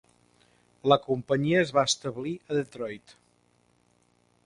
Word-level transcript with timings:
La 0.91 0.97
companyia 1.03 1.61
es 1.65 1.75
va 1.79 1.85
establir 1.91 2.35
a 2.49 2.61
Detroit. 2.61 3.15